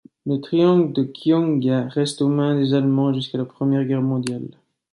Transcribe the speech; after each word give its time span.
Le 0.25 0.41
triangle 0.41 0.91
de 0.93 1.03
Quionga 1.03 1.87
reste 1.89 2.23
aux 2.23 2.27
mains 2.27 2.59
des 2.59 2.73
Allemands 2.73 3.13
jusqu'à 3.13 3.37
la 3.37 3.45
Première 3.45 3.85
Guerre 3.85 4.01
mondiale. 4.01 4.49